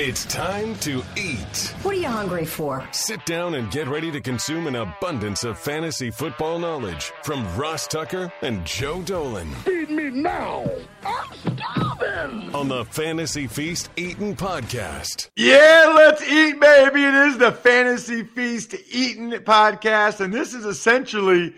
[0.00, 1.74] It's time to eat.
[1.82, 2.86] What are you hungry for?
[2.92, 7.88] Sit down and get ready to consume an abundance of fantasy football knowledge from Ross
[7.88, 9.52] Tucker and Joe Dolan.
[9.64, 10.70] Feed me now.
[11.04, 12.54] I'm starving.
[12.54, 15.30] On the Fantasy Feast Eating Podcast.
[15.34, 17.02] Yeah, let's eat, baby.
[17.02, 21.54] It is the Fantasy Feast Eating Podcast, and this is essentially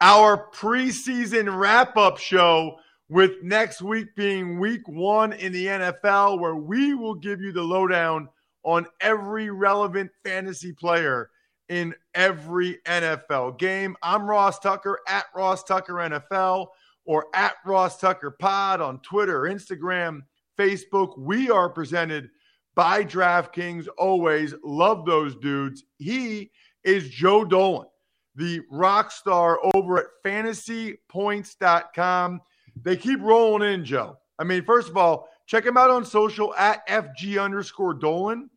[0.00, 6.56] our preseason wrap up show with next week being week one in the NFL, where
[6.56, 8.28] we will give you the lowdown
[8.62, 11.30] on every relevant fantasy player
[11.68, 13.96] in every NFL game.
[14.02, 16.66] I'm Ross Tucker at Ross Tucker NFL
[17.04, 20.20] or at Ross Tucker Pod on Twitter, Instagram,
[20.58, 21.18] Facebook.
[21.18, 22.30] We are presented
[22.74, 23.86] by DraftKings.
[23.98, 25.84] Always love those dudes.
[25.98, 26.50] He
[26.84, 27.88] is Joe Dolan,
[28.34, 32.40] the rock star over at fantasypoints.com.
[32.82, 34.18] They keep rolling in, Joe.
[34.38, 38.50] I mean, first of all, check him out on social at FG underscore Dolan.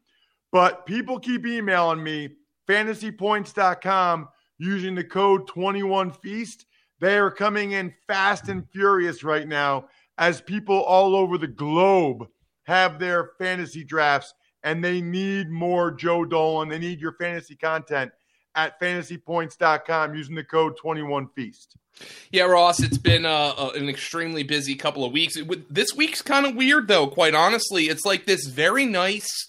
[0.52, 2.30] But people keep emailing me,
[2.68, 6.66] fantasypoints.com, using the code 21Feast.
[7.00, 9.88] They are coming in fast and furious right now
[10.18, 12.28] as people all over the globe
[12.64, 16.70] have their fantasy drafts and they need more Joe Dolan.
[16.70, 18.12] They need your fantasy content
[18.58, 21.78] at fantasypoints.com using the code 21Feast.
[22.32, 25.38] Yeah, Ross, it's been uh, uh, an extremely busy couple of weeks.
[25.70, 27.84] This week's kind of weird, though, quite honestly.
[27.84, 29.48] It's like this very nice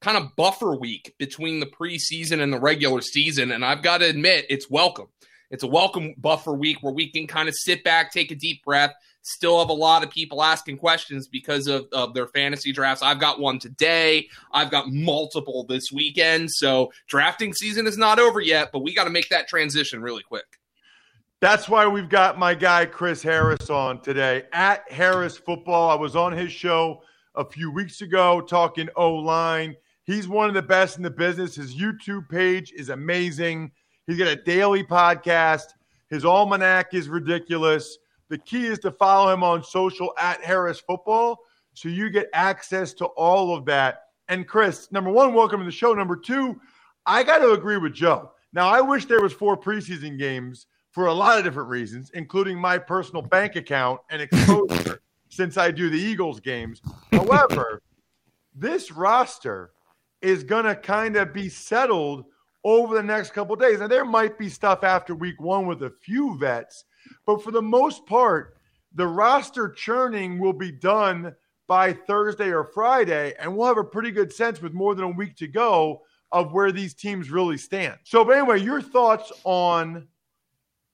[0.00, 3.50] kind of buffer week between the preseason and the regular season.
[3.50, 5.08] And I've got to admit, it's welcome.
[5.50, 8.62] It's a welcome buffer week where we can kind of sit back, take a deep
[8.64, 13.02] breath, still have a lot of people asking questions because of, of their fantasy drafts.
[13.02, 14.28] I've got one today.
[14.52, 16.50] I've got multiple this weekend.
[16.50, 20.22] So drafting season is not over yet, but we got to make that transition really
[20.22, 20.46] quick.
[21.40, 25.88] That's why we've got my guy Chris Harris on today at Harris Football.
[25.90, 27.02] I was on his show
[27.34, 29.74] a few weeks ago talking O line.
[30.04, 31.54] He's one of the best in the business.
[31.54, 33.70] His YouTube page is amazing.
[34.06, 35.66] He's got a daily podcast.
[36.10, 37.96] His almanac is ridiculous.
[38.30, 41.40] The key is to follow him on social at Harris Football
[41.74, 44.04] so you get access to all of that.
[44.28, 45.92] And Chris, number one, welcome to the show.
[45.92, 46.60] Number two,
[47.04, 48.30] I got to agree with Joe.
[48.52, 52.56] Now, I wish there was four preseason games for a lot of different reasons, including
[52.56, 56.82] my personal bank account and exposure since I do the Eagles games.
[57.10, 57.82] However,
[58.54, 59.72] this roster
[60.22, 62.26] is going to kind of be settled
[62.62, 63.80] over the next couple days.
[63.80, 66.84] And there might be stuff after week one with a few vets,
[67.26, 68.56] but for the most part,
[68.94, 71.34] the roster churning will be done
[71.66, 75.10] by Thursday or Friday, and we'll have a pretty good sense with more than a
[75.10, 76.02] week to go
[76.32, 77.96] of where these teams really stand.
[78.04, 80.08] So, but anyway, your thoughts on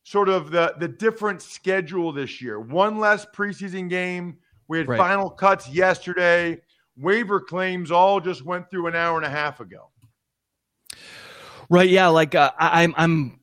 [0.03, 2.61] sort of the the different schedule this year.
[2.61, 4.37] One less preseason game.
[4.69, 4.99] We had right.
[4.99, 6.61] final cuts yesterday.
[6.97, 9.91] Waiver claims all just went through an hour and a half ago.
[11.69, 11.89] Right.
[11.89, 12.09] Yeah.
[12.09, 12.95] Like uh, I, I'm.
[12.97, 13.41] I'm.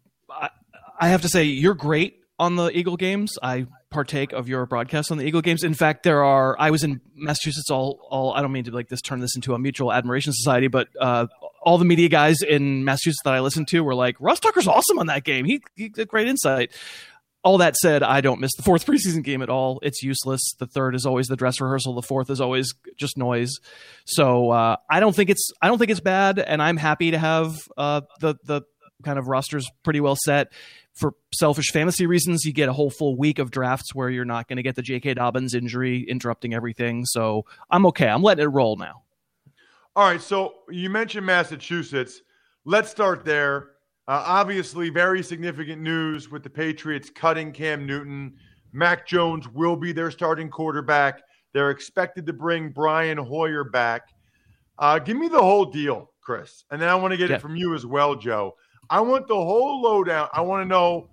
[0.99, 3.37] I have to say you're great on the Eagle games.
[3.41, 5.63] I partake of your broadcast on the Eagle games.
[5.63, 6.55] In fact, there are.
[6.59, 7.69] I was in Massachusetts.
[7.69, 7.99] All.
[8.09, 8.33] All.
[8.33, 11.27] I don't mean to like this turn this into a mutual admiration society, but uh,
[11.61, 14.99] all the media guys in Massachusetts that I listened to were like, Ross Tucker's awesome
[14.99, 15.45] on that game.
[15.45, 16.71] He, he did great insight.
[17.43, 19.79] All that said, I don't miss the fourth preseason game at all.
[19.83, 20.41] It's useless.
[20.59, 21.93] The third is always the dress rehearsal.
[21.93, 23.51] The fourth is always just noise.
[24.05, 27.17] So uh, I don't think it's I don't think it's bad, and I'm happy to
[27.17, 28.61] have uh, the the
[29.03, 30.53] kind of rosters pretty well set.
[30.93, 34.47] For selfish fantasy reasons, you get a whole full week of drafts where you're not
[34.47, 35.15] going to get the J.K.
[35.15, 37.05] Dobbins injury interrupting everything.
[37.05, 38.07] So I'm okay.
[38.07, 39.01] I'm letting it roll now.
[39.95, 40.21] All right.
[40.21, 42.21] So you mentioned Massachusetts.
[42.65, 43.71] Let's start there.
[44.07, 48.35] Uh, obviously, very significant news with the Patriots cutting Cam Newton.
[48.73, 51.21] Mac Jones will be their starting quarterback.
[51.53, 54.09] They're expected to bring Brian Hoyer back.
[54.79, 56.65] Uh, give me the whole deal, Chris.
[56.71, 57.37] And then I want to get yeah.
[57.37, 58.55] it from you as well, Joe.
[58.93, 60.29] I want the whole lowdown.
[60.33, 61.09] I want to know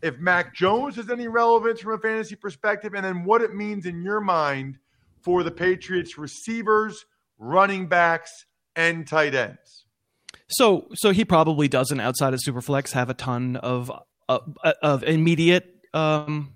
[0.00, 3.84] if Mac Jones has any relevance from a fantasy perspective, and then what it means
[3.84, 4.78] in your mind
[5.20, 7.04] for the Patriots receivers,
[7.38, 9.84] running backs, and tight ends.
[10.48, 13.92] So, so he probably doesn't outside of Superflex have a ton of
[14.30, 14.38] uh,
[14.82, 16.54] of immediate um,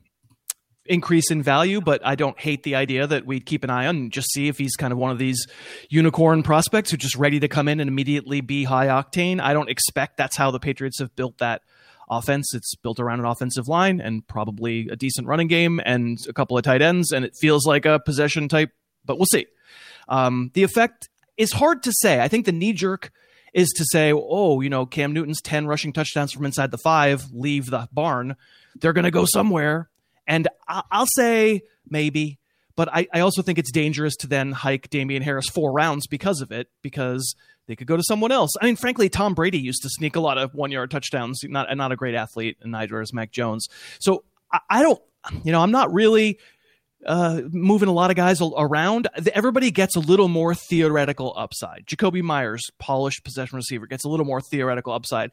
[0.87, 3.97] increase in value, but I don't hate the idea that we'd keep an eye on
[3.97, 5.47] and just see if he's kind of one of these
[5.89, 9.41] unicorn prospects who's just ready to come in and immediately be high octane.
[9.41, 11.63] I don't expect that's how the Patriots have built that
[12.09, 12.55] offense.
[12.55, 16.59] It's built around an offensive line and probably a decent running game and a couple
[16.59, 18.71] of tight ends, and it feels like a possession type,
[19.05, 19.47] but we'll see.
[20.09, 22.21] Um, the effect is hard to say.
[22.21, 23.11] I think the knee jerk
[23.55, 27.25] is to say, oh, you know, Cam Newton's 10 rushing touchdowns from inside the five
[27.33, 28.37] leave the barn.
[28.77, 29.89] They're going to go somewhere.
[30.27, 32.39] And I'll say maybe,
[32.77, 36.41] But I, I also think it's dangerous to then hike Damien Harris four rounds because
[36.41, 37.35] of it, because
[37.67, 38.51] they could go to someone else.
[38.61, 41.41] I mean, frankly, Tom Brady used to sneak a lot of one yard touchdowns.
[41.45, 43.69] Not not a great athlete, and neither is Mac Jones.
[44.01, 45.01] So I, I don't,
[45.45, 46.39] you know, I'm not really
[47.07, 49.09] uh, moving a lot of guys around.
[49.33, 51.87] Everybody gets a little more theoretical upside.
[51.87, 55.31] Jakobi Meyers, polished possession receiver, gets a little more theoretical upside.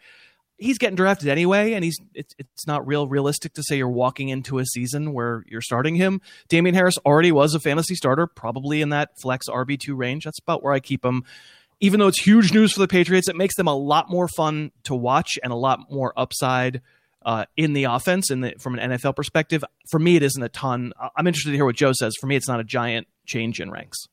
[0.61, 4.29] He's getting drafted anyway, and he's it's, it's not real realistic to say you're walking
[4.29, 6.21] into a season where you're starting him.
[6.47, 10.25] Damien Harris already was a fantasy starter, probably in that flex RB two range.
[10.25, 11.23] That's about where I keep him
[11.81, 14.71] even though it's huge news for the Patriots, it makes them a lot more fun
[14.83, 16.81] to watch and a lot more upside
[17.25, 18.29] uh, in the offense.
[18.29, 20.93] And from an NFL perspective, for me, it isn't a ton.
[21.17, 22.13] I'm interested to hear what Joe says.
[22.21, 24.05] For me, it's not a giant change in ranks.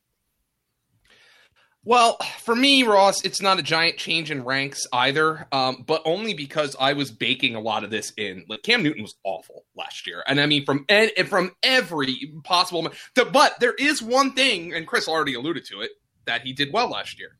[1.88, 6.34] Well, for me, Ross, it's not a giant change in ranks either, um, but only
[6.34, 8.44] because I was baking a lot of this in.
[8.46, 12.90] Like Cam Newton was awful last year, and I mean from and from every possible.
[13.14, 15.92] But there is one thing, and Chris already alluded to it,
[16.26, 17.30] that he did well last year.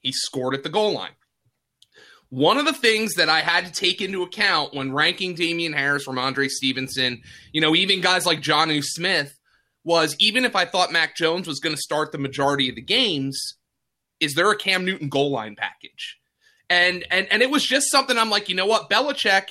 [0.00, 1.14] He scored at the goal line.
[2.28, 6.08] One of the things that I had to take into account when ranking Damien Harris,
[6.08, 7.22] Rhamondre Stevenson,
[7.52, 9.38] you know, even guys like Jonnu Smith,
[9.84, 12.82] was even if I thought Mac Jones was going to start the majority of the
[12.82, 13.55] games,
[14.20, 16.18] is there a Cam Newton goal line package?
[16.68, 19.50] And and and it was just something I'm like, you know what, Belichick,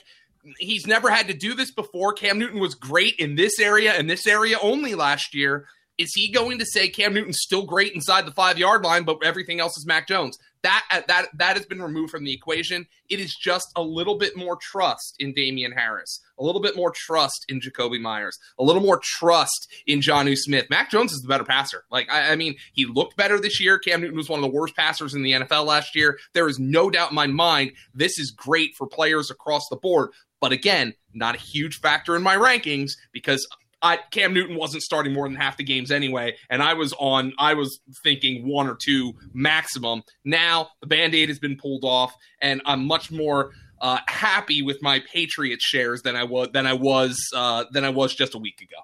[0.59, 2.13] he's never had to do this before.
[2.13, 5.67] Cam Newton was great in this area and this area only last year.
[5.97, 9.19] Is he going to say Cam Newton's still great inside the five yard line, but
[9.23, 10.38] everything else is Mac Jones?
[10.65, 12.88] That uh, that that has been removed from the equation.
[13.07, 16.89] It is just a little bit more trust in Damien Harris, a little bit more
[16.89, 20.65] trust in Jakobi Meyers, a little more trust in Jonnu Smith.
[20.71, 21.83] Mac Jones is the better passer.
[21.91, 23.77] Like I, I mean, he looked better this year.
[23.77, 26.17] Cam Newton was one of the worst passers in the NFL last year.
[26.33, 30.09] There is no doubt in my mind this is great for players across the board.
[30.41, 33.47] But again, not a huge factor in my rankings because
[33.86, 37.34] I, Cam Newton wasn't starting more than half the games anyway, and I was on.
[37.38, 40.02] I was thinking one or two maximum.
[40.24, 42.12] Now the band aid has been pulled off,
[42.42, 46.74] and I'm much more uh, happy with my Patriots shares than I was than I
[46.74, 48.82] was uh, than I was just a week ago.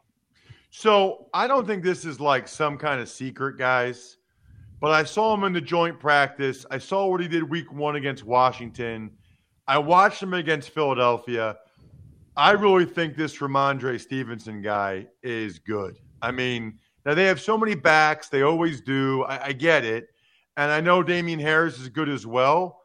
[0.70, 4.18] So I don't think this is like some kind of secret, guys.
[4.80, 6.64] But I saw him in the joint practice.
[6.70, 9.12] I saw what he did week one against Washington.
[9.68, 11.58] I watched him against Philadelphia.
[12.42, 16.00] I really think this Rhamondre Stevenson guy is good.
[16.24, 19.22] I mean, now they have so many backs, they always do.
[19.26, 20.08] I, I get it.
[20.58, 22.82] And I know Damien Harris is good as well,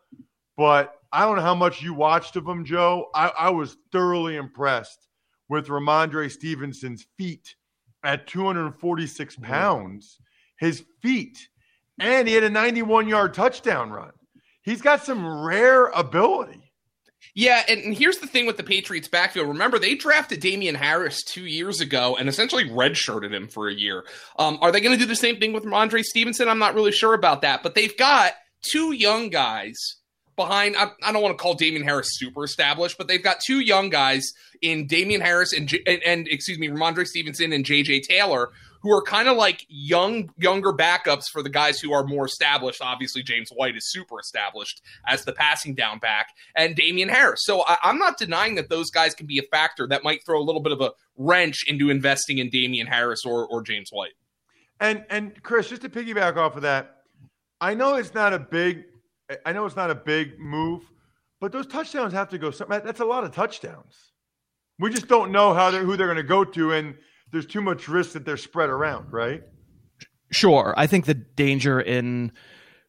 [0.58, 3.08] but I don't know how much you watched of him, Joe.
[3.14, 5.08] I, I was thoroughly impressed
[5.48, 7.56] with Rhamondre Stevenson's feet
[8.04, 9.42] at 246 mm-hmm.
[9.42, 10.18] pounds.
[10.58, 11.48] His feet.
[11.98, 14.12] And he had a 91 yard touchdown run.
[14.60, 16.65] He's got some rare ability.
[17.34, 19.48] Yeah, and here's the thing with the Patriots backfield.
[19.48, 24.04] Remember, they drafted Damien Harris two years ago and essentially redshirted him for a year.
[24.38, 26.48] Um, are they going to do the same thing with Andre Stevenson?
[26.48, 28.32] I'm not really sure about that, but they've got
[28.62, 29.74] two young guys
[30.36, 30.76] behind.
[30.76, 33.90] I, I don't want to call Damien Harris super established, but they've got two young
[33.90, 34.32] guys
[34.62, 38.50] in Damien Harris and, and, and excuse me, Rhamondre Stevenson and JJ Taylor
[38.86, 42.80] who are kind of like young, younger backups for the guys who are more established.
[42.80, 47.40] Obviously, James White is super established as the passing down back, and Damien Harris.
[47.42, 50.40] So I, I'm not denying that those guys can be a factor that might throw
[50.40, 54.12] a little bit of a wrench into investing in Damien Harris or, or James White.
[54.78, 56.98] And and Chris, just to piggyback off of that,
[57.60, 58.84] I know it's not a big,
[59.44, 60.84] I know it's not a big move,
[61.40, 62.50] but those touchdowns have to go.
[62.50, 64.12] That's a lot of touchdowns.
[64.78, 66.94] We just don't know how they're who they're going to go to, and
[67.32, 69.42] there's too much risk that they're spread around, right?
[70.30, 70.74] Sure.
[70.76, 72.32] I think the danger in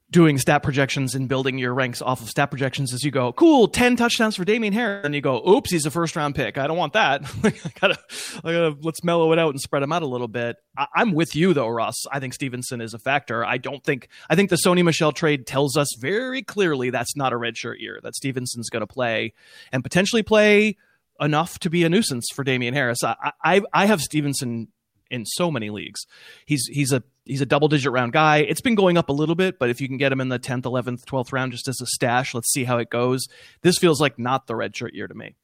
[0.10, 3.67] doing stat projections and building your ranks off of stat projections is you go, cool,
[3.67, 5.06] 10 touchdowns for Damien Harris.
[5.06, 6.58] And you go, oops, he's a first round pick.
[6.58, 7.24] I don't want that.
[7.44, 8.00] I gotta,
[8.44, 10.56] I gotta, let's mellow it out and spread him out a little bit.
[10.77, 12.06] I, am with you though, Russ.
[12.12, 13.44] I think Stevenson is a factor.
[13.44, 17.34] I don't think, I think the Sony Michel trade tells us very clearly that's not
[17.34, 19.34] a redshirt year, that Stevenson's going to play
[19.74, 20.77] and potentially play
[21.19, 23.03] enough to be a nuisance for Damien Harris.
[23.03, 24.67] I, I, I have Stevenson
[25.09, 26.05] in so many leagues.
[26.45, 28.38] He's he's a he's a double digit round guy.
[28.38, 30.39] It's been going up a little bit, but if you can get him in the
[30.39, 33.27] tenth, eleventh, twelfth round just as a stash, let's see how it goes.
[33.62, 35.36] This feels like not the redshirt year to me.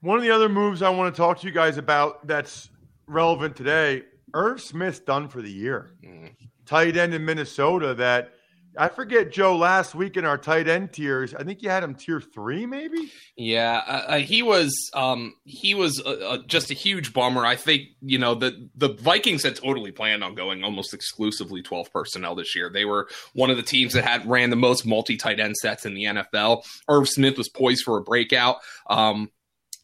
[0.00, 2.70] One of the other moves I want to talk to you guys about that's
[3.06, 4.04] relevant today.
[4.32, 5.90] Irv Smith's done for the year.
[6.04, 6.34] Mm.
[6.64, 8.32] Tight end in Minnesota that
[8.76, 9.56] I forget, Joe.
[9.56, 13.10] Last week in our tight end tiers, I think you had him tier three, maybe.
[13.36, 14.72] Yeah, uh, uh he was.
[14.94, 17.44] Um, he was uh, uh, just a huge bummer.
[17.44, 21.92] I think you know the the Vikings had totally planned on going almost exclusively twelve
[21.92, 22.70] personnel this year.
[22.72, 25.84] They were one of the teams that had ran the most multi tight end sets
[25.84, 26.64] in the NFL.
[26.88, 28.56] Irv Smith was poised for a breakout.
[28.88, 29.30] Um,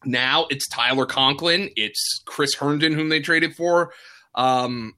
[0.05, 3.93] now it's Tyler Conklin, it's Chris Herndon, whom they traded for.
[4.35, 4.95] Um,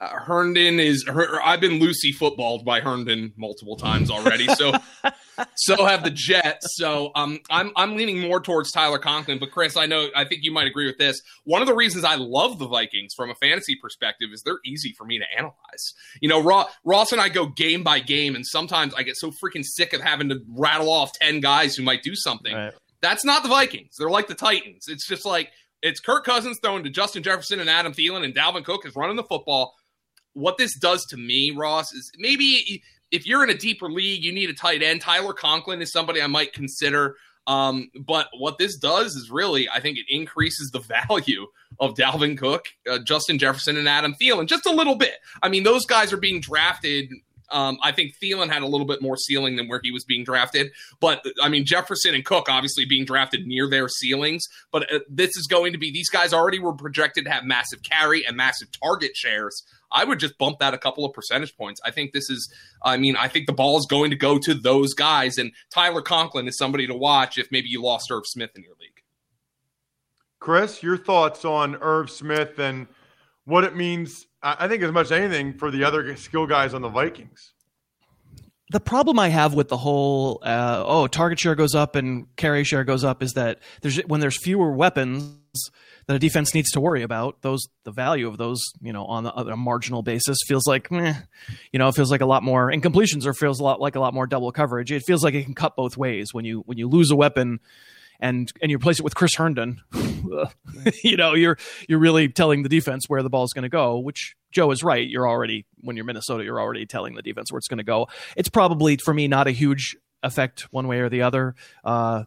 [0.00, 1.04] uh, Herndon is.
[1.06, 4.46] Her, I've been Lucy footballed by Herndon multiple times already.
[4.54, 4.72] So,
[5.56, 6.66] so have the Jets.
[6.76, 9.38] So, um, I'm I'm leaning more towards Tyler Conklin.
[9.38, 11.20] But Chris, I know I think you might agree with this.
[11.44, 14.94] One of the reasons I love the Vikings from a fantasy perspective is they're easy
[14.96, 15.92] for me to analyze.
[16.22, 19.30] You know, Ross, Ross and I go game by game, and sometimes I get so
[19.30, 22.54] freaking sick of having to rattle off ten guys who might do something.
[22.54, 22.72] Right.
[23.02, 23.96] That's not the Vikings.
[23.98, 24.86] They're like the Titans.
[24.88, 25.50] It's just like
[25.82, 29.16] it's Kirk Cousins throwing to Justin Jefferson and Adam Thielen, and Dalvin Cook is running
[29.16, 29.74] the football
[30.34, 34.32] what this does to me, Ross, is maybe if you're in a deeper league, you
[34.32, 35.00] need a tight end.
[35.00, 37.16] Tyler Conklin is somebody I might consider.
[37.46, 41.46] Um, but what this does is really, I think it increases the value
[41.78, 45.14] of Dalvin Cook, uh, Justin Jefferson, and Adam Thielen just a little bit.
[45.42, 47.10] I mean, those guys are being drafted
[47.50, 50.24] um, I think Thielen had a little bit more ceiling than where he was being
[50.24, 50.70] drafted.
[51.00, 54.44] But I mean, Jefferson and Cook obviously being drafted near their ceilings.
[54.72, 57.82] But uh, this is going to be these guys already were projected to have massive
[57.82, 59.62] carry and massive target shares.
[59.92, 61.80] I would just bump that a couple of percentage points.
[61.84, 64.54] I think this is, I mean, I think the ball is going to go to
[64.54, 65.38] those guys.
[65.38, 68.74] And Tyler Conklin is somebody to watch if maybe you lost Irv Smith in your
[68.80, 69.02] league.
[70.38, 72.86] Chris, your thoughts on Irv Smith and
[73.44, 76.82] what it means I think as much as anything for the other skill guys on
[76.82, 77.52] the Vikings.
[78.70, 82.64] The problem I have with the whole uh, oh target share goes up and carry
[82.64, 85.36] share goes up is that there's when there's fewer weapons
[86.06, 89.26] that a defense needs to worry about those the value of those you know on,
[89.26, 91.14] a marginal basis feels like meh,
[91.72, 94.00] you know it feels like a lot more incompletions or feels a lot like a
[94.00, 96.78] lot more double coverage it feels like it can cut both ways when you when
[96.78, 97.60] you lose a weapon
[98.20, 99.80] and and you replace it with Chris Herndon,
[101.02, 101.56] you know, you're
[101.88, 103.98] you're really telling the defense where the ball is going to go.
[103.98, 105.08] Which Joe is right.
[105.08, 108.08] You're already when you're Minnesota, you're already telling the defense where it's going to go.
[108.36, 111.54] It's probably for me not a huge effect one way or the other.
[111.82, 112.24] Uh,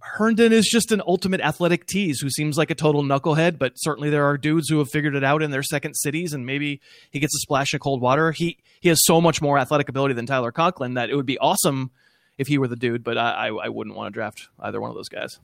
[0.00, 4.10] Herndon is just an ultimate athletic tease who seems like a total knucklehead, but certainly
[4.10, 7.20] there are dudes who have figured it out in their second cities, and maybe he
[7.20, 8.32] gets a splash of cold water.
[8.32, 11.38] He he has so much more athletic ability than Tyler Conklin that it would be
[11.38, 11.90] awesome
[12.36, 14.90] if he were the dude, but I, I, I wouldn't want to draft either one
[14.90, 15.40] of those guys.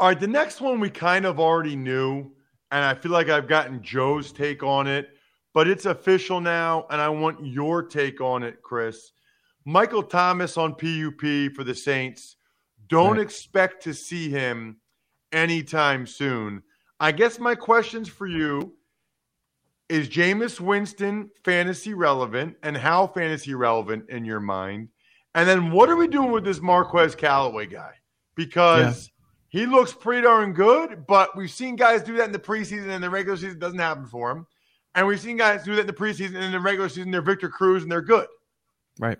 [0.00, 2.30] All right, the next one we kind of already knew,
[2.70, 5.10] and I feel like I've gotten Joe's take on it,
[5.54, 9.12] but it's official now, and I want your take on it, Chris.
[9.64, 12.36] Michael Thomas on PUP for the Saints.
[12.88, 13.20] Don't right.
[13.20, 14.78] expect to see him
[15.32, 16.62] anytime soon.
[17.00, 18.74] I guess my questions for you
[19.88, 24.88] is Jameis Winston fantasy relevant and how fantasy relevant in your mind?
[25.34, 27.92] And then what are we doing with this Marquez Callaway guy?
[28.34, 29.10] Because
[29.52, 29.60] yeah.
[29.60, 33.02] he looks pretty darn good, but we've seen guys do that in the preseason and
[33.02, 34.46] the regular season doesn't happen for him.
[34.94, 37.22] And we've seen guys do that in the preseason and in the regular season they're
[37.22, 38.26] Victor Cruz and they're good.
[38.98, 39.18] Right.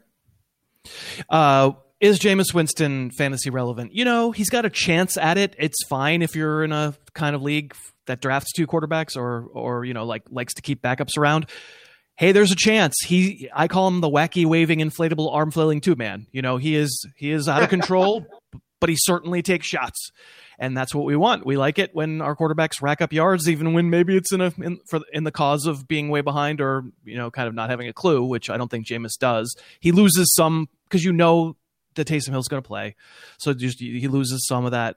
[1.29, 3.93] Uh, is Jameis Winston fantasy relevant?
[3.93, 5.55] You know, he's got a chance at it.
[5.59, 7.75] It's fine if you're in a kind of league
[8.07, 11.47] that drafts two quarterbacks or or you know like likes to keep backups around
[12.19, 12.97] hey, there's a chance.
[13.07, 16.27] He, I call him the wacky waving inflatable arm flailing tube man.
[16.33, 18.27] You know, he is he is out of control,
[18.81, 20.11] but he certainly takes shots,
[20.59, 21.47] and that's what we want.
[21.47, 24.53] We like it when our quarterbacks rack up yards, even when maybe it's in a
[24.59, 27.71] in, for in the cause of being way behind or you know kind of not
[27.71, 29.57] having a clue, which I don't think Jameis does.
[29.81, 31.57] He loses some because you know
[31.99, 32.97] that Taysom Hill's going to play,
[33.39, 34.97] so just he loses some of that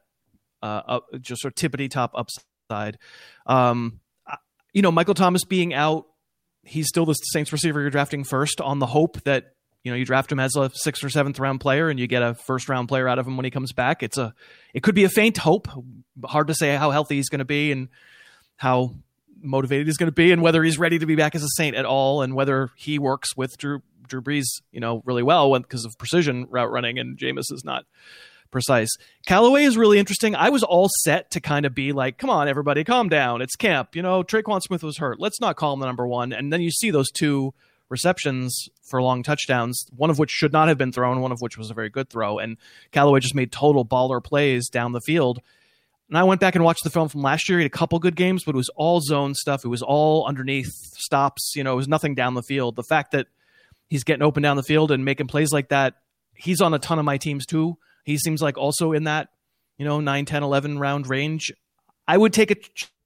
[0.63, 2.97] uh, up, just sort of tippity top upside.
[3.45, 3.99] Um,
[4.73, 6.05] you know, Michael Thomas being out
[6.63, 9.53] he's still the Saints receiver you're drafting first on the hope that
[9.83, 12.21] you know you draft him as a sixth or seventh round player and you get
[12.21, 14.03] a first round player out of him when he comes back.
[14.03, 14.33] It's a
[14.73, 15.67] it could be a faint hope.
[16.23, 17.89] Hard to say how healthy he's going to be and
[18.57, 18.95] how
[19.41, 21.75] motivated he's going to be and whether he's ready to be back as a Saint
[21.75, 23.81] at all and whether he works with Drew
[24.11, 27.85] Drew Brees you know really well because of precision route running and Jameis is not
[28.51, 28.89] precise.
[29.25, 30.35] Callaway is really interesting.
[30.35, 33.41] I was all set to kind of be like, come on, everybody, calm down.
[33.41, 33.95] It's camp.
[33.95, 35.19] You know, Tre'Quan Smith was hurt.
[35.19, 36.33] Let's not call him the number one.
[36.33, 37.53] And then you see those two
[37.89, 41.57] receptions for long touchdowns, one of which should not have been thrown, one of which
[41.57, 42.39] was a very good throw.
[42.39, 42.57] And
[42.91, 45.41] Callaway just made total baller plays down the field.
[46.09, 47.59] And I went back and watched the film from last year.
[47.59, 49.63] He had a couple good games, but it was all zone stuff.
[49.63, 51.53] It was all underneath stops.
[51.55, 52.75] You know, it was nothing down the field.
[52.75, 53.27] The fact that
[53.91, 55.95] he's getting open down the field and making plays like that,
[56.33, 57.77] he's on a ton of my teams too.
[58.05, 59.27] He seems like also in that,
[59.77, 61.51] you know, 9, 10, 11 round range.
[62.07, 62.55] I would take a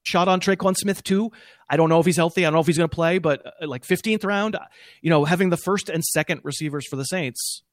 [0.03, 1.31] shot on Tre'Quan Smith too.
[1.67, 2.45] I don't know if he's healthy.
[2.45, 4.57] I don't know if he's going to play, but uh, like 15th round,
[5.01, 7.63] you know, having the first and second receivers for the Saints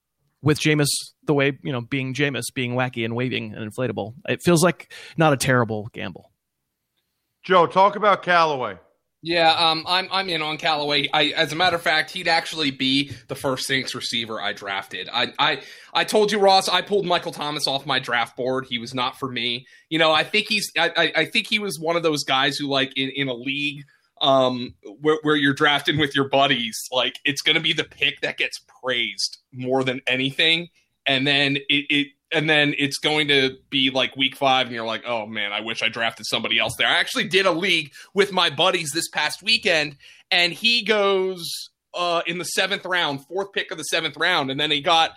[0.41, 0.89] with Jameis
[1.25, 4.15] the way, you know, being Jameis, being wacky and waving and inflatable.
[4.27, 6.33] It feels like not a terrible gamble.
[7.43, 8.79] Joe, talk about Callaway.
[9.25, 11.09] Yeah, um, I'm I'm in on Callaway.
[11.13, 15.09] I, as a matter of fact, he'd actually be the first Saints receiver I drafted.
[15.13, 15.61] I, I
[15.95, 18.67] I told you, Ross, I pulled Michael Thomas off my draft board.
[18.69, 19.67] He was not for me.
[19.89, 22.67] You know, I think he's I, I think he was one of those guys who
[22.67, 23.85] like in, in a league
[24.21, 28.39] um, where, where you're drafting with your buddies, like it's to be the pick that
[28.39, 30.69] gets praised more than anything,
[31.07, 34.87] and then it, it and then it's going to be like week five, and you're
[34.87, 36.89] like, oh man, I wish I drafted somebody else there.
[36.89, 39.97] I actually did a league with my buddies this past weekend,
[40.31, 44.59] and he goes uh, in the seventh round, fourth pick of the seventh round, and
[44.59, 45.13] then he got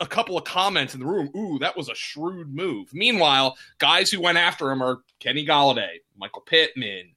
[0.00, 1.30] a couple of comments in the room.
[1.34, 2.88] Ooh, that was a shrewd move.
[2.92, 7.12] Meanwhile, guys who went after him are Kenny Golladay, Michael Pittman,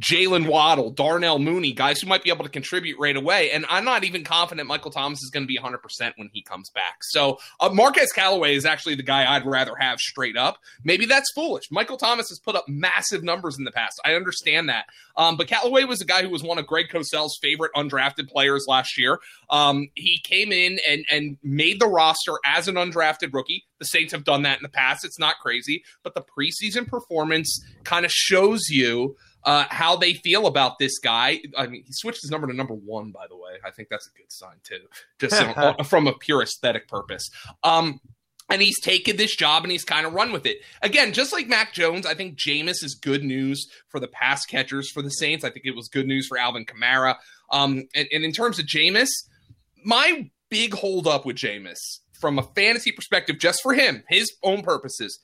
[0.00, 3.50] Jaylen Waddle, Darnell Mooney, guys who might be able to contribute right away.
[3.50, 5.78] And I'm not even confident Michael Thomas is going to be 100%
[6.16, 6.98] when he comes back.
[7.00, 10.58] So uh, Marquez Callaway is actually the guy I'd rather have straight up.
[10.84, 11.70] Maybe that's foolish.
[11.70, 13.98] Michael Thomas has put up massive numbers in the past.
[14.04, 14.86] I understand that.
[15.16, 18.66] Um, but Callaway was a guy who was one of Greg Cosell's favorite undrafted players
[18.68, 19.18] last year.
[19.48, 23.64] Um, he came in and, and made the roster as an undrafted rookie.
[23.78, 25.06] The Saints have done that in the past.
[25.06, 30.46] It's not crazy, but the preseason performance kind of shows you uh, how they feel
[30.46, 31.40] about this guy.
[31.56, 33.52] I mean, he switched his number to number one, by the way.
[33.64, 34.80] I think that's a good sign too,
[35.18, 35.40] just
[35.88, 37.30] from a pure aesthetic purpose.
[37.62, 38.00] Um,
[38.50, 40.58] and he's taken this job and he's kind of run with it.
[40.82, 44.90] Again, just like Mac Jones, I think Jameis is good news for the pass catchers
[44.90, 45.44] for the Saints.
[45.44, 47.16] I think it was good news for Alvin Kamara.
[47.50, 49.08] Um, and, and in terms of Jameis,
[49.84, 51.78] my big holdup with Jameis
[52.20, 55.18] from a fantasy perspective, just for him, his own purposes,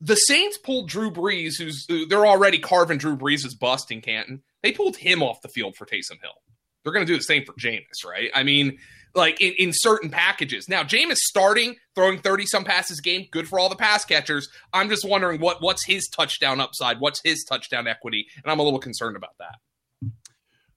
[0.00, 4.42] the Saints pulled Drew Brees, who's they're already carving Drew Brees' bust in Canton.
[4.62, 6.42] They pulled him off the field for Taysom Hill.
[6.82, 8.30] They're going to do the same for Jameis, right?
[8.34, 8.78] I mean,
[9.14, 10.68] like in, in certain packages.
[10.68, 14.48] Now, Jameis starting, throwing 30 some passes game, good for all the pass catchers.
[14.72, 17.00] I'm just wondering what what's his touchdown upside?
[17.00, 18.26] What's his touchdown equity?
[18.44, 20.10] And I'm a little concerned about that.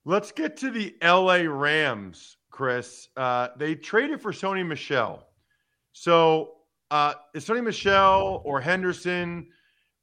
[0.04, 3.08] Let's get to the LA Rams, Chris.
[3.16, 5.26] Uh, they traded for Sony Michel.
[5.92, 6.54] So
[6.90, 9.48] uh, is Sony Michel or Henderson?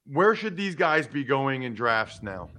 [0.06, 2.50] Where should these guys be going in drafts now?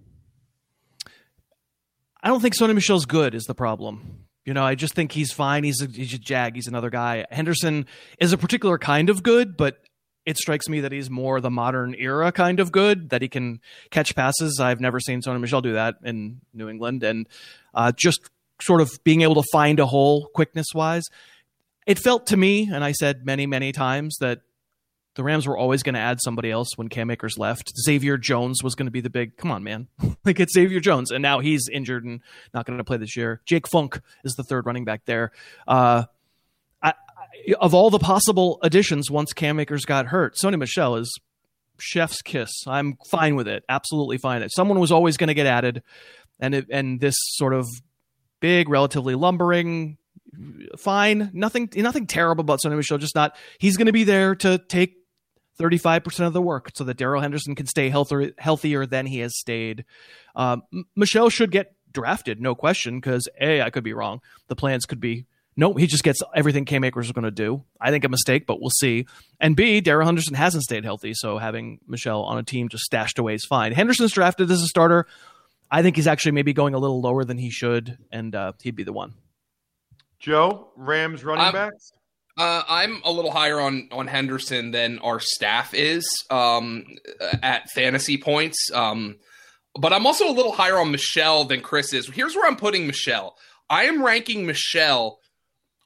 [2.22, 3.34] I don't think Sony Michel's good.
[3.34, 4.26] Is the problem?
[4.46, 5.64] You know, I just think he's fine.
[5.64, 6.56] He's a, he's a jag.
[6.56, 7.26] He's another guy.
[7.32, 7.86] Henderson
[8.20, 9.80] is a particular kind of good, but
[10.26, 13.10] it strikes me that he's more the modern era kind of good.
[13.10, 14.60] That he can catch passes.
[14.60, 17.28] I've never seen Sony Michel do that in New England, and
[17.74, 18.30] uh, just
[18.62, 21.06] sort of being able to find a hole quickness wise
[21.89, 24.41] it felt to me, and I said many, many times that
[25.15, 27.73] the Rams were always going to add somebody else when Cam Akers left.
[27.84, 29.88] Xavier Jones was going to be the big, come on, man.
[30.23, 31.10] like it's Xavier Jones.
[31.10, 32.21] And now he's injured and
[32.54, 33.41] not going to play this year.
[33.47, 35.32] Jake Funk is the third running back there.
[35.67, 36.04] Uh,
[36.80, 41.12] I, I, of all the possible additions once Cam Akers got hurt, Sony Michel is
[41.80, 42.52] chef's kiss.
[42.67, 43.63] I'm fine with it.
[43.67, 44.43] Absolutely fine.
[44.43, 45.82] It someone was always going to get added.
[46.39, 47.65] And, it, and this sort of
[48.39, 49.97] big, relatively lumbering,
[50.78, 51.32] fine.
[51.34, 54.96] Nothing nothing terrible about Sony Michel, Just not he's going to be there to take
[55.60, 59.38] 35% of the work so that Darrell Henderson can stay healthier healthier than he has
[59.38, 59.86] stayed.
[60.36, 60.63] Um,
[60.96, 64.22] Michel should get drafted, no question, because A, I could be wrong.
[64.48, 65.26] The plans could be
[65.60, 67.65] no, he just gets everything Cam Akers is going to do.
[67.82, 69.06] I think a mistake, but we'll see.
[69.42, 73.20] And B, Darrell Henderson hasn't stayed healthy, so having Michel on a team just stashed
[73.20, 73.74] away is fine.
[73.74, 75.06] Henderson's drafted as a starter.
[75.70, 78.78] I think he's actually maybe going a little lower than he should, and uh, he'd
[78.78, 79.15] be the one.
[80.19, 81.91] Joe, Rams running I'm, backs.
[82.38, 86.86] Uh, I'm a little higher on on Henderson than our staff is um,
[87.41, 88.71] at fantasy points.
[88.73, 89.17] Um,
[89.79, 92.08] but I'm also a little higher on Michel than Chris is.
[92.08, 93.36] Here's where I'm putting Michel.
[93.69, 95.19] I am ranking Michel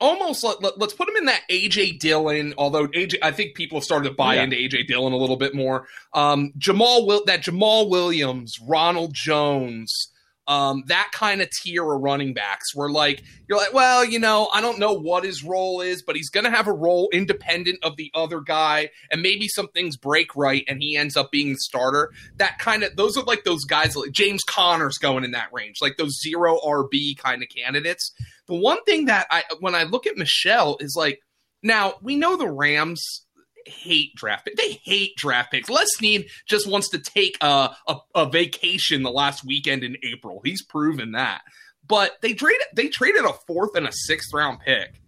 [0.04, 2.54] almost let, us let, put him in that AJ Dillon.
[2.58, 4.44] Although AJ, I think people have started to buy yeah.
[4.44, 5.88] into AJ Dillon a little bit more.
[6.14, 10.10] Um, Jamal will that Jamaal Williams, Ronald Jones,
[10.48, 14.50] um, that kind of tier of running backs where like you're like, well, you know,
[14.54, 17.96] I don't know what his role is, but he's gonna have a role independent of
[17.96, 21.60] the other guy, and maybe some things break right and he ends up being the
[21.60, 22.12] starter.
[22.38, 25.78] That kind of those are like those guys like James Conner's going in that range,
[25.82, 28.12] like those zero RB kind of candidates.
[28.48, 31.20] The one thing that I when I look at Michel is like
[31.62, 33.23] now we know the Rams
[33.66, 34.62] hate draft picks.
[34.62, 35.70] They hate draft picks.
[35.70, 40.42] Les Snead just wants to take a, a, a vacation the last weekend in April.
[40.44, 41.42] He's proven that.
[41.88, 45.02] But they traded they traded a fourth and a sixth round pick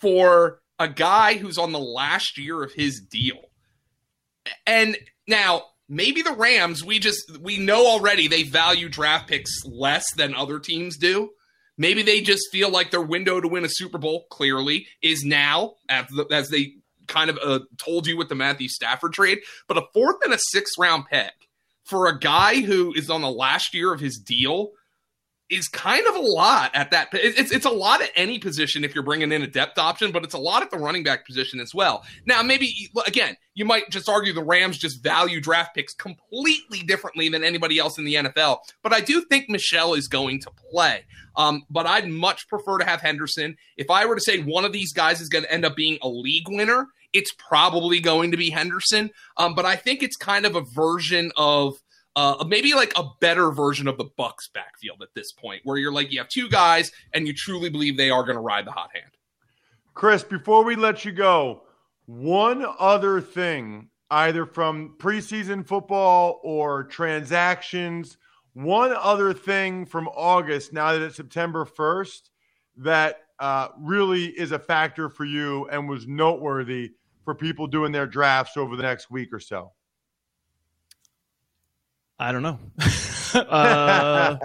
[0.00, 3.40] for a guy who's on the last year of his deal.
[4.66, 10.04] And now maybe the Rams, we just we know already they value draft picks less
[10.16, 11.30] than other teams do.
[11.76, 15.74] Maybe they just feel like their window to win a Super Bowl clearly is now
[15.88, 16.74] as, as they
[17.06, 20.38] kind of uh, told you with the Matthew Stafford trade, but a fourth and a
[20.38, 21.32] sixth round pick
[21.84, 24.70] for a guy who is on the last year of his deal
[25.50, 27.08] is kind of a lot at that.
[27.12, 30.24] It's it's a lot at any position if you're bringing in a depth option, but
[30.24, 32.04] it's a lot at the running back position as well.
[32.26, 37.28] Now, maybe again, you might just argue the Rams just value draft picks completely differently
[37.28, 41.04] than anybody else in the NFL, but I do think Michel is going to play.
[41.36, 43.56] Um, but I'd much prefer to have Henderson.
[43.76, 45.98] If I were to say one of these guys is going to end up being
[46.00, 49.10] a league winner, it's probably going to be Henderson.
[49.36, 51.76] Um, but I think it's kind of a version of
[52.16, 55.92] uh, maybe like a better version of the Bucks backfield at this point, where you're
[55.92, 58.72] like you have two guys and you truly believe they are going to ride the
[58.72, 59.10] hot hand.
[59.94, 61.62] Chris, before we let you go,
[62.06, 68.18] one other thing, either from preseason football or transactions,
[68.54, 72.30] one other thing from August, now that it's September 1st,
[72.76, 76.92] that uh, really is a factor for you and was noteworthy
[77.24, 79.72] for people doing their drafts over the next week or so.
[82.18, 82.58] I don't know.
[83.34, 84.36] uh,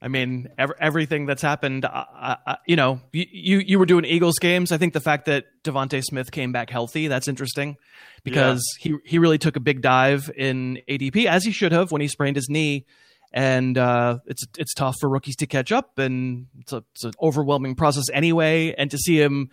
[0.00, 1.84] I mean, every, everything that's happened.
[1.84, 2.04] Uh,
[2.46, 4.70] uh, you know, you, you, you were doing Eagles games.
[4.70, 7.76] I think the fact that DeVonta Smith came back healthy that's interesting
[8.22, 8.92] because yeah.
[9.04, 12.08] he he really took a big dive in ADP as he should have when he
[12.08, 12.86] sprained his knee,
[13.32, 17.12] and uh, it's it's tough for rookies to catch up, and it's, a, it's an
[17.20, 18.74] overwhelming process anyway.
[18.78, 19.50] And to see him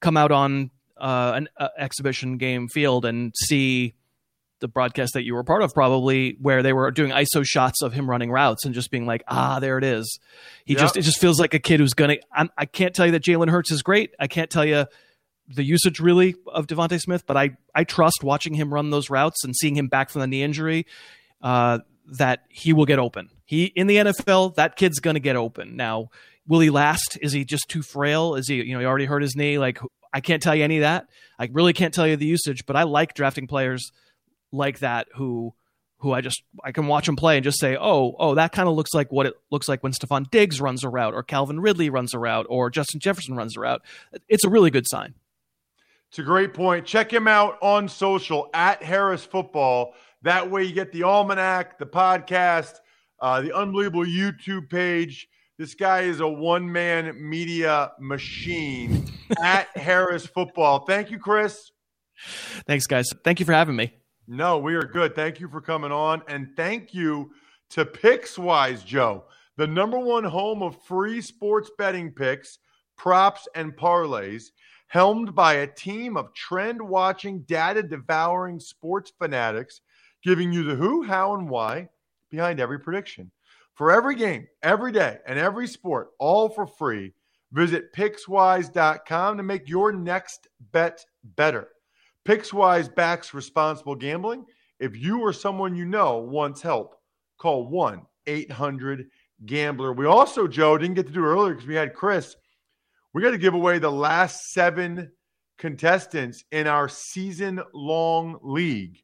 [0.00, 3.94] come out on uh, an uh, exhibition game field and see
[4.60, 7.92] the broadcast that you were part of probably where they were doing iso shots of
[7.92, 10.18] him running routes and just being like ah there it is.
[10.64, 10.80] He yep.
[10.80, 13.12] just it just feels like a kid who's gonna I'm, i can not tell you
[13.12, 14.14] that jalen hurts is great.
[14.18, 14.86] I can't tell you
[15.48, 19.44] the usage really of DeVonta Smith but i i trust watching him run those routes
[19.44, 20.86] and seeing him back from the knee injury
[21.42, 21.78] uh,
[22.18, 23.30] that he will get open.
[23.44, 25.76] He in the nfl that kid's gonna get open.
[25.76, 26.08] Now
[26.46, 27.18] will he last?
[27.20, 28.34] Is he just too frail?
[28.34, 29.58] Is he you know he already hurt his knee?
[29.58, 29.78] Like
[30.12, 31.06] i can't tell you any of that.
[31.38, 33.92] I really can't tell you the usage but i like drafting players
[34.52, 35.54] like that who
[36.00, 38.68] who I just I can watch him play and just say, oh, oh, that kind
[38.68, 41.60] of looks like what it looks like when Stefon Diggs runs a route, or Calvin
[41.60, 43.82] Ridley runs a route, or Justin Jefferson runs a route.
[44.28, 45.14] It's a really good sign.
[46.10, 46.86] It's a great point.
[46.86, 49.94] Check him out on social at Harris Football.
[50.22, 52.76] That way, you get the almanac, the podcast,
[53.20, 55.28] uh, the unbelievable YouTube page.
[55.58, 59.04] This guy is a one man media machine
[59.42, 60.86] at Harris Football.
[60.86, 61.72] Thank you, Chris.
[62.66, 63.06] Thanks, guys.
[63.24, 63.92] Thank you for having me.
[64.30, 65.14] No, we are good.
[65.14, 66.20] Thank you for coming on.
[66.28, 67.32] And thank you
[67.70, 69.24] to Pickswise, Joe,
[69.56, 72.58] the number one home of free sports betting picks,
[72.98, 74.50] props, and parlays,
[74.88, 79.80] helmed by a team of trend watching, data devouring sports fanatics,
[80.22, 81.88] giving you the who, how, and why
[82.30, 83.30] behind every prediction.
[83.76, 87.14] For every game, every day, and every sport, all for free,
[87.52, 91.02] visit Pickswise.com to make your next bet
[91.36, 91.68] better.
[92.28, 94.44] Pickswise backs responsible gambling.
[94.78, 97.00] If you or someone you know wants help,
[97.38, 99.06] call 1 800
[99.46, 99.94] Gambler.
[99.94, 102.36] We also, Joe, didn't get to do earlier because we had Chris.
[103.14, 105.10] We got to give away the last seven
[105.56, 109.02] contestants in our season long league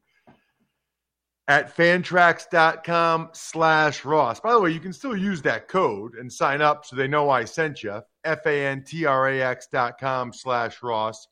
[1.47, 4.39] at fantrax.com slash Ross.
[4.39, 7.31] By the way, you can still use that code and sign up so they know
[7.31, 8.01] I sent you.
[8.23, 11.27] F-A-N-T-R-A-X dot com slash Ross.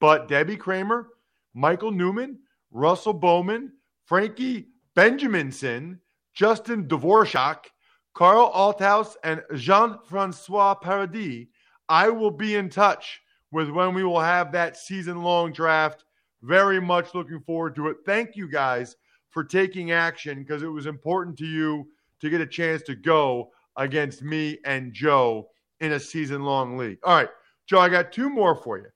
[0.00, 1.08] But Debbie Kramer–
[1.54, 2.38] Michael Newman,
[2.70, 3.72] Russell Bowman,
[4.04, 5.98] Frankie Benjaminson,
[6.34, 7.66] Justin Dvorak,
[8.14, 11.46] Carl Althaus, and Jean Francois Paradis.
[11.88, 16.04] I will be in touch with when we will have that season long draft.
[16.42, 17.98] Very much looking forward to it.
[18.06, 18.96] Thank you guys
[19.30, 21.86] for taking action because it was important to you
[22.20, 25.48] to get a chance to go against me and Joe
[25.80, 26.98] in a season long league.
[27.04, 27.28] All right,
[27.66, 28.86] Joe, I got two more for you.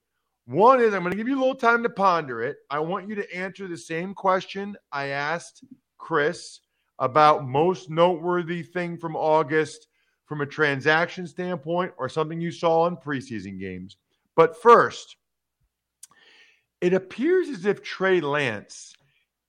[0.45, 2.57] One is I'm going to give you a little time to ponder it.
[2.69, 5.63] I want you to answer the same question I asked
[5.97, 6.59] Chris
[6.99, 9.87] about most noteworthy thing from August
[10.25, 13.97] from a transaction standpoint or something you saw in preseason games.
[14.35, 15.17] But first,
[16.81, 18.93] it appears as if Trey Lance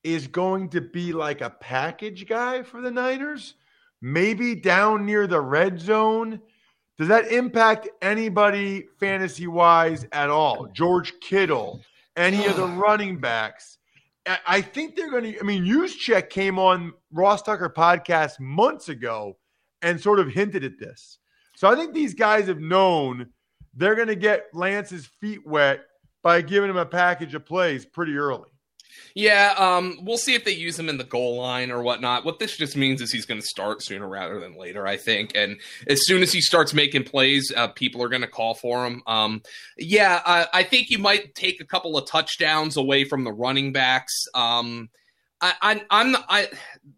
[0.03, 3.55] is going to be like a package guy for the Niners,
[4.01, 6.41] maybe down near the red zone
[6.99, 10.67] does that impact anybody fantasy wise at all?
[10.73, 11.83] George Kittle,
[12.17, 13.79] any of the running backs?
[14.47, 15.41] I think they're going to.
[15.41, 19.37] I mean, Juszczyk came on Ross Tucker podcast months ago
[19.83, 21.19] and sort of hinted at this.
[21.55, 23.29] So I think these guys have known
[23.75, 25.81] they're going to get Lance's feet wet
[26.23, 28.51] by giving him a package of plays pretty early.
[29.15, 32.25] Yeah, um, we'll see if they use him in the goal line or whatnot.
[32.25, 35.33] What this just means is he's going to start sooner rather than later, I think.
[35.35, 38.87] And as soon as he starts making plays, uh, people are going to call for
[38.87, 39.03] him.
[39.07, 39.43] Um,
[39.79, 43.73] yeah, I, I, think you might take a couple of touchdowns away from the running
[43.73, 44.13] backs.
[44.35, 44.91] Um,
[45.41, 46.49] I, I, I'm I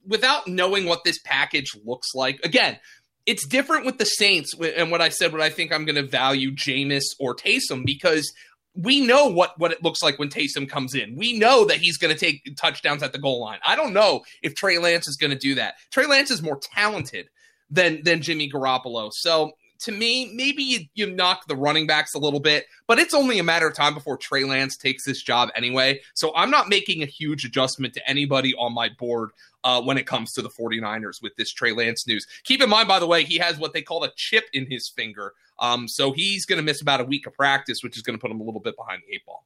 [0.07, 2.41] without knowing what this package looks like.
[2.45, 2.79] Again,
[3.27, 6.03] it's different with the Saints and what I said, what I think I'm going to
[6.03, 8.33] value Jameis or Taysom because
[8.79, 11.17] we know what what it looks like when Taysom comes in.
[11.17, 13.59] We know that he's going to take touchdowns at the goal line.
[13.67, 15.75] I don't know if Trey Lance is going to do that.
[15.91, 17.29] Trey Lance is more talented
[17.71, 19.13] than than Jimmy Garoppolo.
[19.13, 23.15] So to me, maybe you, you knock the running backs a little bit, but it's
[23.15, 26.01] only a matter of time before Trey Lance takes this job anyway.
[26.15, 29.31] So I'm not making a huge adjustment to anybody on my board
[29.65, 32.27] uh, when it comes to the 49ers with this Trey Lance news.
[32.45, 34.89] Keep in mind, by the way, he has what they call a chip in his
[34.89, 35.35] finger.
[35.61, 38.21] Um, so he's going to miss about a week of practice, which is going to
[38.21, 39.45] put him a little bit behind the eight ball.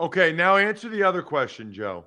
[0.00, 2.04] Okay, now answer the other question, Joe.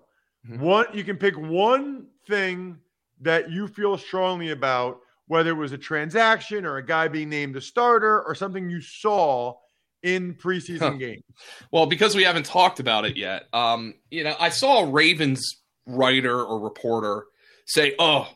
[0.49, 0.63] Mm-hmm.
[0.63, 2.77] What you can pick one thing
[3.21, 7.55] that you feel strongly about whether it was a transaction or a guy being named
[7.55, 9.55] a starter or something you saw
[10.03, 10.89] in preseason huh.
[10.91, 11.23] games?
[11.71, 15.61] Well, because we haven't talked about it yet, um, you know, I saw a Ravens
[15.85, 17.25] writer or reporter
[17.65, 18.27] say, "Oh,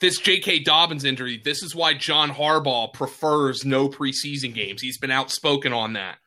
[0.00, 0.60] this J.K.
[0.60, 1.40] Dobbins injury.
[1.42, 4.80] This is why John Harbaugh prefers no preseason games.
[4.80, 6.18] He's been outspoken on that."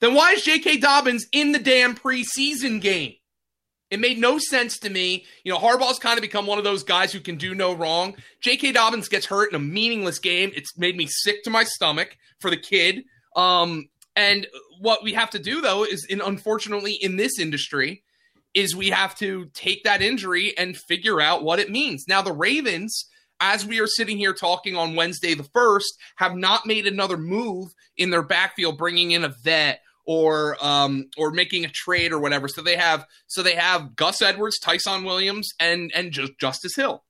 [0.00, 0.78] Then why is J.K.
[0.78, 3.14] Dobbins in the damn preseason game?
[3.90, 5.24] It made no sense to me.
[5.44, 8.16] You know, Harbaugh's kind of become one of those guys who can do no wrong.
[8.40, 8.72] J.K.
[8.72, 10.50] Dobbins gets hurt in a meaningless game.
[10.54, 13.04] It's made me sick to my stomach for the kid.
[13.36, 14.46] Um, and
[14.80, 18.02] what we have to do, though, is in unfortunately in this industry,
[18.54, 22.06] is we have to take that injury and figure out what it means.
[22.08, 23.04] Now, the Ravens,
[23.38, 25.84] as we are sitting here talking on Wednesday the 1st,
[26.16, 27.68] have not made another move
[27.98, 32.48] in their backfield, bringing in a vet or um, or making a trade or whatever.
[32.48, 37.02] So they have so they have Gus Edwards, Ty'Son Williams, and and just Justice Hill.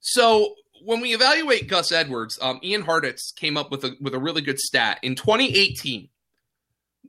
[0.00, 4.18] So when we evaluate Gus Edwards, um, Ian Hartitz came up with a with a
[4.18, 6.08] really good stat in 2018.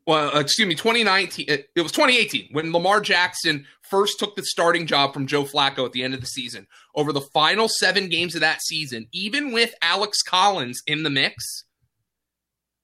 [0.05, 1.45] Well, uh, excuse me, 2019.
[1.49, 5.85] It, it was 2018 when Lamar Jackson first took the starting job from Joe Flacco
[5.85, 6.65] at the end of the season.
[6.95, 11.65] Over the final seven games of that season, even with Alex Collins in the mix,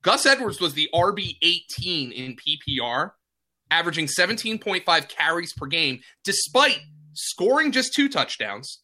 [0.04, 3.12] Gus Edwards was the RB 18 in PPR,
[3.72, 6.80] averaging 17.5 carries per game, despite
[7.14, 8.82] scoring just two touchdowns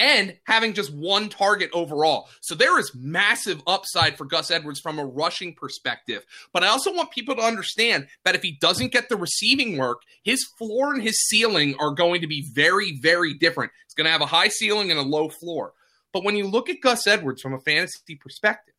[0.00, 2.28] and having just one target overall.
[2.40, 6.24] So there is massive upside for Gus Edwards from a rushing perspective.
[6.52, 10.02] But I also want people to understand that if he doesn't get the receiving work,
[10.24, 13.70] his floor and his ceiling are going to be very, very different.
[13.84, 15.72] It's going to have a high ceiling and a low floor.
[16.12, 18.74] But when you look at Gus Edwards from a fantasy perspective,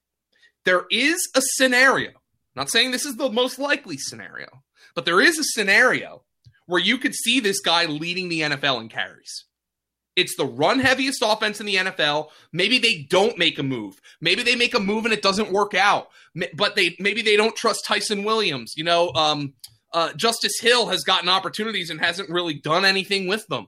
[0.65, 2.11] there is a scenario.
[2.55, 4.47] Not saying this is the most likely scenario,
[4.95, 6.23] but there is a scenario
[6.65, 9.45] where you could see this guy leading the NFL in carries.
[10.15, 12.29] It's the run heaviest offense in the NFL.
[12.51, 14.01] Maybe they don't make a move.
[14.19, 16.09] Maybe they make a move and it doesn't work out.
[16.53, 18.73] But they maybe they don't trust Ty'Son Williams.
[18.75, 19.53] You know, um,
[19.93, 23.67] uh, Justice Hill has gotten opportunities and hasn't really done anything with them.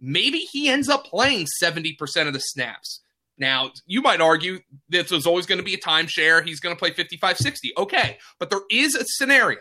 [0.00, 1.96] Maybe he ends up playing 70%
[2.28, 3.00] of the snaps.
[3.38, 6.44] Now, you might argue this was always going to be a timeshare.
[6.44, 7.72] He's going to play 55 60.
[7.78, 8.18] Okay.
[8.38, 9.58] But there is a scenario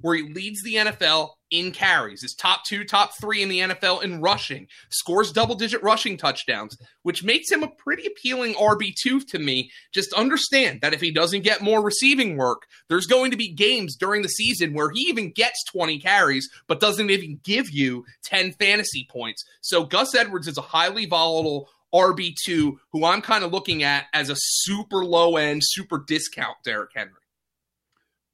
[0.00, 4.02] where he leads the NFL in carries, is top two, top three in the NFL
[4.02, 9.38] in rushing, scores double digit rushing touchdowns, which makes him a pretty appealing RB2 to
[9.38, 9.70] me.
[9.92, 13.96] Just understand that if he doesn't get more receiving work, there's going to be games
[13.96, 18.52] during the season where he even gets 20 carries, but doesn't even give you 10
[18.52, 19.44] fantasy points.
[19.60, 24.30] So Gus Edwards is a highly volatile RB2 who I'm kind of looking at as
[24.30, 27.12] a super low end, super discount Derrick Henry.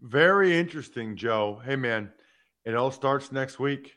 [0.00, 1.60] Very interesting, Joe.
[1.64, 2.10] Hey, man,
[2.64, 3.94] it all starts next week.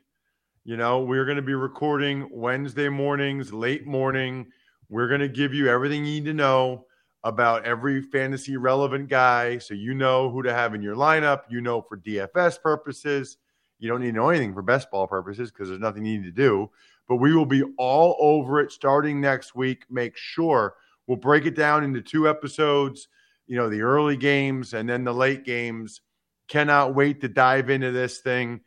[0.64, 4.48] You know, we're going to be recording Wednesday mornings, late morning.
[4.90, 6.86] We're going to give you everything you need to know
[7.24, 11.42] about every fantasy relevant guy so you know who to have in your lineup.
[11.50, 13.38] You know, for DFS purposes,
[13.80, 16.26] you don't need to know anything for best ball purposes because there's nothing you need
[16.26, 16.70] to do
[17.08, 19.86] but we will be all over it starting next week.
[19.90, 20.76] Make sure
[21.08, 23.08] we'll break it down into two episodes,
[23.48, 26.02] you know, the early games and then the late games.
[26.48, 28.62] Cannot wait to dive into this thing.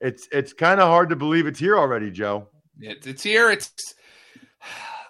[0.00, 2.48] It's it's kind of hard to believe it's here already, Joe.
[2.80, 3.50] It, it's here.
[3.50, 3.94] It's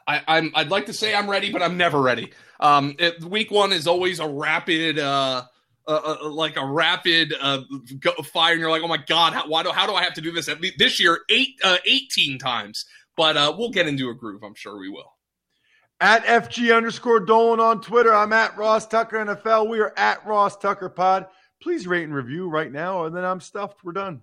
[0.06, 2.32] I, I'm I'd like to say I'm ready, but I'm never ready.
[2.58, 5.44] Um, it, week one is always a rapid uh
[5.90, 7.62] uh, like a rapid uh,
[8.24, 10.20] fire, and you're like, oh my god, how, why do how do I have to
[10.20, 12.84] do this at least this year eight uh, 18 times?
[13.16, 14.42] But uh, we'll get into a groove.
[14.42, 15.12] I'm sure we will.
[16.00, 18.14] At FG underscore Dolan on Twitter.
[18.14, 19.68] I'm at Ross Tucker NFL.
[19.68, 21.26] We are at Ross Tucker Pod.
[21.62, 23.84] Please rate and review right now, and then I'm stuffed.
[23.84, 24.22] We're done.